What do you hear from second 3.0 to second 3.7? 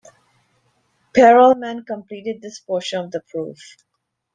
of the proof.